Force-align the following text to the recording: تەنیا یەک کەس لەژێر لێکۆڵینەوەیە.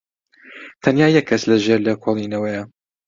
تەنیا 0.83 1.07
یەک 1.15 1.25
کەس 1.29 1.43
لەژێر 1.49 1.79
لێکۆڵینەوەیە. 1.87 2.63